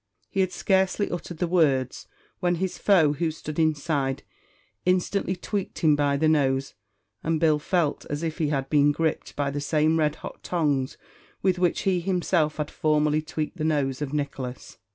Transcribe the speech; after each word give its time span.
He 0.31 0.39
had 0.39 0.51
scarcely 0.51 1.11
uttered 1.11 1.37
the 1.37 1.45
words, 1.45 2.07
when 2.39 2.55
his 2.55 2.79
foe, 2.79 3.13
who 3.13 3.29
stood 3.29 3.59
inside, 3.59 4.23
instantly 4.83 5.35
tweaked 5.35 5.77
him 5.83 5.95
by 5.95 6.17
the 6.17 6.27
nose, 6.27 6.73
and 7.23 7.39
Bill 7.39 7.59
felt 7.59 8.07
as 8.09 8.23
if 8.23 8.39
he 8.39 8.47
had 8.47 8.67
been 8.67 8.91
gripped 8.91 9.35
by 9.35 9.51
the 9.51 9.61
same 9.61 9.99
red 9.99 10.15
hot 10.15 10.41
tongs 10.41 10.97
with 11.43 11.59
which 11.59 11.81
he 11.81 11.99
himself 11.99 12.55
had 12.55 12.71
formerly 12.71 13.21
tweaked 13.21 13.57
the 13.57 13.63
nose 13.63 14.01
of 14.01 14.11
Nicholas. 14.11 14.79